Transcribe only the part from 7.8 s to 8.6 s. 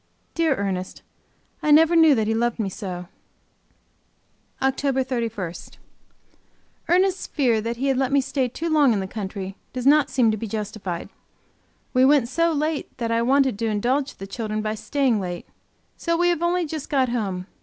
had let me stay